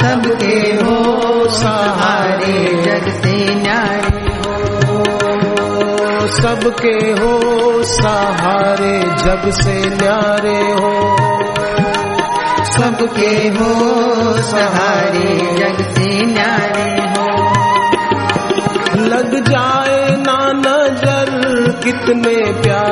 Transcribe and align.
सबके 0.00 0.58
हो 0.84 1.48
सहारे 1.48 2.82
जग 2.82 3.08
से 3.08 3.54
न्यारे 3.54 3.99
सबके 6.30 7.10
हो, 7.22 7.40
सहारे 7.82 9.00
जग 9.00 9.50
से 9.50 9.74
न्यारे 9.86 10.60
हो। 10.72 11.16
सबके 12.64 13.48
हो, 13.48 13.72
सहारे 14.42 15.56
जग 15.58 15.94
से 15.94 16.26
न्यारे 16.26 17.00
हो। 17.10 17.26
लग 19.04 19.44
जाए 19.48 20.16
ना 20.16 20.52
नज़र, 20.52 21.70
कितने 21.84 22.62
प्यारे 22.62 22.89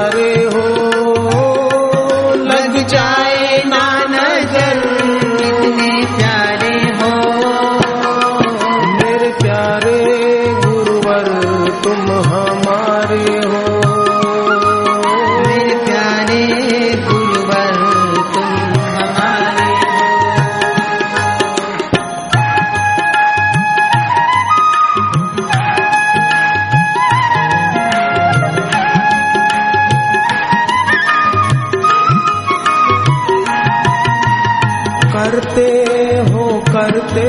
करते 35.39 35.73
हो 36.33 36.63
करते 36.69 37.29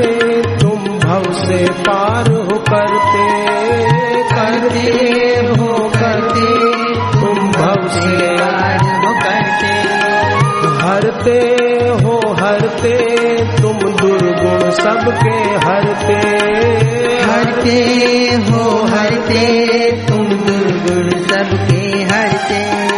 तुम 0.58 0.98
भव 0.98 1.22
से 1.32 1.70
पार 1.70 2.30
हो 2.30 2.58
करते 2.58 3.26
करते 4.32 4.90
हो 5.50 5.78
करते 5.88 6.46
तुम 7.12 7.50
भव 7.50 7.88
से 7.88 8.36
प्यार 8.36 8.78
हो 9.04 9.12
करते। 9.14 9.74
हरते 10.82 11.38
हो 12.04 12.34
हरते 12.34 12.96
तुम 13.62 13.78
दुर्गुण 13.78 14.70
सबके 14.70 15.36
हरते। 15.66 16.20
हरते 17.22 17.78
हो 18.50 18.86
हरते 18.86 19.46
तुम 20.08 20.24
दुर्गुण 20.26 21.10
सबके 21.10 22.02
हरते। 22.02 22.90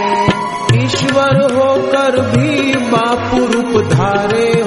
ईश्वर 0.84 1.42
होकर 1.54 2.20
भी 2.20 2.72
बापू 2.92 3.38
रूप 3.38 3.84
धारे 3.84 4.61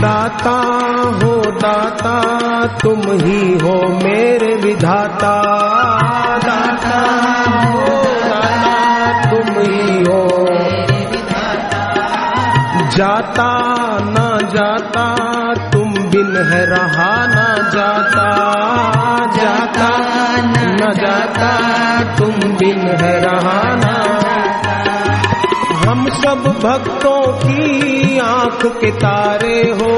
दाता 0.00 0.56
हो 1.18 1.34
दाता, 1.60 2.16
तुम 2.82 3.00
ही 3.00 3.58
हो 3.58 3.74
मेरे 4.04 4.54
विधाता। 4.54 5.34
दाता 6.44 6.98
हो 7.64 7.86
दाता, 8.24 8.74
तुम 9.30 9.48
ही 9.60 10.04
हो 10.04 10.22
जाता 12.96 13.48
ना 14.08 14.28
जाता, 14.54 15.06
तुम 15.70 15.92
बिन 16.10 16.36
है 16.50 16.64
रहा 16.66 17.10
ना 17.26 17.48
जाता। 17.68 18.26
जाता 19.36 19.90
न 20.42 20.92
जाता, 21.00 21.50
तुम 22.18 22.34
बिन 22.56 22.80
है 23.02 23.14
रहा 23.20 23.60
ना 23.74 23.85
हम 25.86 26.08
सब 26.10 26.46
भक्तों 26.62 27.20
की 27.38 28.18
आँख 28.18 28.64
के 28.80 28.90
तारे 28.90 29.58
हो। 29.80 29.90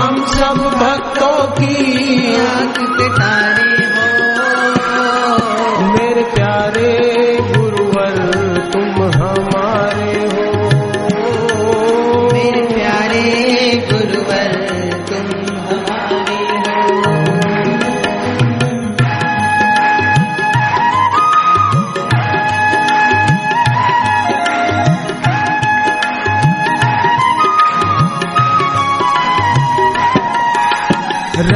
हम 0.00 0.16
सब 0.26 0.58
भक्तों 0.80 1.36
की 1.58 2.34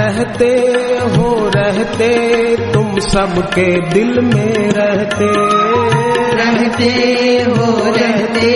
रहते 0.07 0.51
हो 1.17 1.51
रहते 1.55 2.09
तुम 2.73 2.99
सबके 2.99 3.81
दिल 3.81 4.21
में 4.21 4.71
रहते। 4.71 5.29
रहते 6.37 6.91
हो 7.49 7.95
रहते 7.97 8.51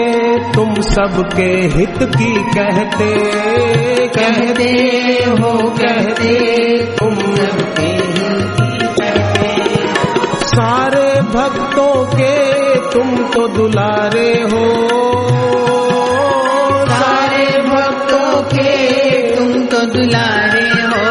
तुम 0.52 0.74
सबके 0.74 1.50
हित 1.76 1.98
की 2.02 2.32
कहते। 2.34 3.10
कहते 4.18 4.70
हो 5.40 5.52
कहते 5.68 6.38
तुम 6.98 7.14
सबके 7.18 7.86
हित 7.86 8.60
की 8.60 8.86
कहते। 9.00 9.50
सारे 10.46 11.20
भक्तों 11.20 12.04
के 12.06 12.51
तुम 12.74 13.16
तो 13.16 13.48
दुलारे 13.48 14.30
हो। 14.42 14.64
सारे 16.88 17.62
भक्तों 17.62 18.42
के 18.42 19.36
तुम 19.36 19.66
तो 19.66 19.86
दुलारे 19.86 20.70
हो। 20.70 21.02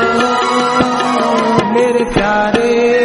मेरे 1.73 2.03
प्यारे 2.03 3.00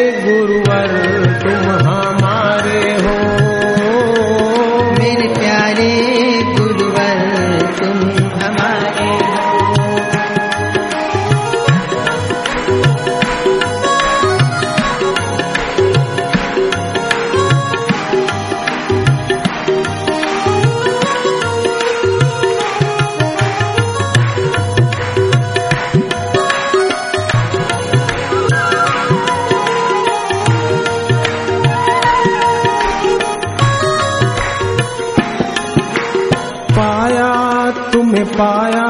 तुम्हें 38.16 38.34
पाया, 38.34 38.84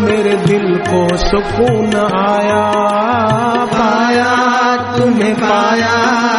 मेरे 0.00 0.36
दिल 0.36 0.82
को 0.88 1.16
सुकून 1.16 1.90
आया। 2.16 2.72
पाया, 3.66 4.76
तुम्हें 4.98 5.34
पाया, 5.34 5.92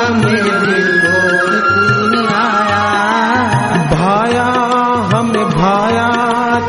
मेरे 0.10 0.52
दिल 0.52 1.02
को 1.06 1.30
सुकून 1.38 2.28
आया। 2.36 2.84
भाया 3.94 4.46
हमें 5.18 5.46
भाया, 5.46 6.10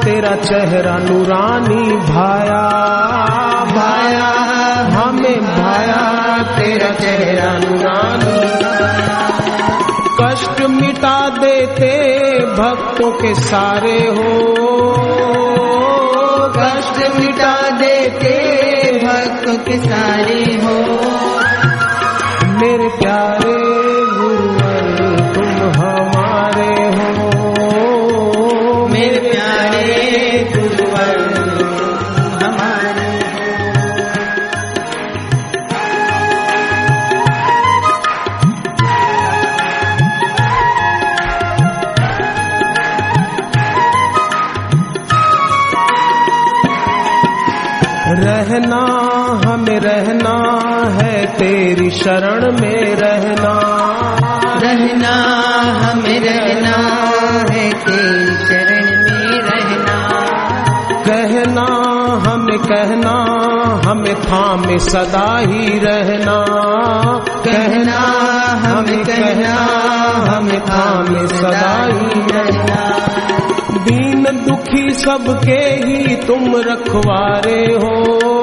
तेरा 0.05 0.37
चेहरा 0.37 0.99
नूरानी 0.99 1.97
भाया। 1.97 2.63
भाया, 3.65 4.31
हमें 5.01 5.41
भाया, 5.41 6.43
तेरा 6.43 6.91
चेहरा 6.91 7.53
नूरानी 7.53 8.57
कष्ट 10.21 10.63
मिटा 10.63 11.29
देते, 11.29 12.17
भक्तों 12.47 13.11
के 13.11 13.35
सारे 13.35 13.99
हो। 13.99 14.67
कष्ट 16.97 17.17
मिटा 17.17 17.55
देते 17.79 18.31
भक्त 19.05 19.49
के 19.69 19.77
सारे 19.79 20.43
हो। 20.65 21.26
रहना 48.47 48.81
हमें 49.47 49.81
रहना 49.81 50.35
है 51.03 51.27
तेरी 51.27 51.91
शरण 51.91 52.61
में 52.61 52.95
रहना। 52.95 53.55
रहना 54.63 55.15
हमें 55.81 56.21
रहना 56.21 56.77
है 57.53 57.71
तेरी 57.73 58.47
शरण 58.47 58.85
में 58.85 59.39
रहना। 59.39 60.11
कहना 61.07 61.67
हमें 62.31 62.59
कहना 62.59 63.17
हमें 63.91 64.15
थामे 64.15 64.79
सदा 64.79 65.39
ही 65.39 65.79
रहना। 65.79 66.45
कहना 67.45 68.01
हमें 68.69 69.05
कहना 69.05 69.57
हमें 70.31 70.61
थामे 70.61 71.27
सदा 71.29 71.85
ही 71.85 72.21
रहना। 72.21 72.97
दीन 73.79 74.25
दुखी 74.49 74.91
सबके 74.91 75.61
ही 75.61 76.17
तुम 76.17 76.57
रखवारे 76.57 77.61
हो। 77.75 78.36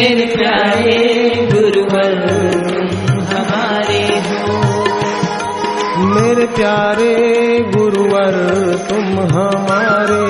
मेरे 0.04 0.24
प्यारे 0.26 0.98
गुरुवर 1.52 2.16
हमारे 3.28 4.02
हो। 4.26 4.58
मेरे 6.08 6.46
प्यारे 6.46 7.14
गुरुवर 7.76 8.36
तुम 8.90 9.06
हमारे 9.38 10.23